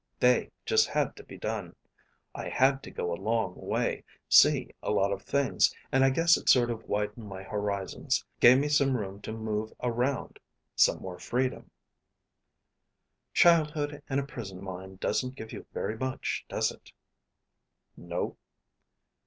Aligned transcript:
They 0.19 0.49
just 0.65 0.87
had 0.87 1.15
to 1.17 1.23
be 1.23 1.37
done. 1.37 1.75
I 2.33 2.49
had 2.49 2.81
to 2.81 2.89
go 2.89 3.13
a 3.13 3.21
long 3.21 3.53
way, 3.53 4.03
see 4.27 4.71
a 4.81 4.89
lot 4.89 5.11
of 5.11 5.21
things, 5.21 5.75
and 5.91 6.03
I 6.03 6.09
guess 6.09 6.37
it 6.37 6.49
sort 6.49 6.71
of 6.71 6.89
widened 6.89 7.27
my 7.29 7.43
horizons, 7.43 8.25
gave 8.39 8.57
me 8.57 8.67
some 8.67 8.97
room 8.97 9.21
to 9.21 9.31
move 9.31 9.71
around 9.83 10.39
some 10.75 11.03
more 11.03 11.19
freedom." 11.19 11.69
"Childhood 13.35 14.01
and 14.09 14.19
a 14.19 14.25
prison 14.25 14.63
mine 14.63 14.95
doesn't 14.95 15.35
give 15.35 15.53
you 15.53 15.67
very 15.71 15.95
much, 15.99 16.45
does 16.49 16.71
it?" 16.71 16.93
"No." 17.95 18.37